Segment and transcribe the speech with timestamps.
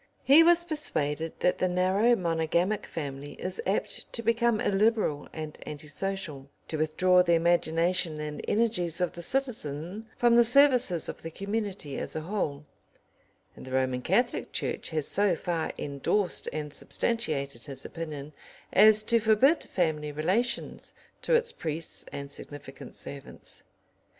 [0.23, 5.89] He was persuaded that the narrow monogamic family is apt to become illiberal and anti
[5.89, 11.29] social, to withdraw the imagination and energies of the citizen from the services of the
[11.29, 12.65] community as a whole,
[13.55, 18.33] and the Roman Catholic Church has so far endorsed and substantiated his opinion
[18.73, 23.61] as to forbid family relations to its priests and significant servants.